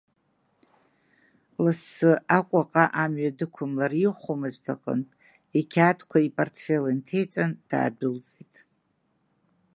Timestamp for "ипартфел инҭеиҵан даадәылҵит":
6.27-8.53